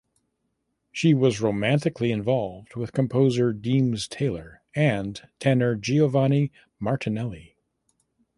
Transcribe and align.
She 0.91 1.13
was 1.13 1.41
romantically 1.41 2.11
involved 2.11 2.75
with 2.75 2.91
composer 2.91 3.53
Deems 3.53 4.07
Taylor 4.07 4.63
and 4.73 5.21
tenor 5.39 5.75
Giovanni 5.75 6.51
Martinelli. 6.79 7.55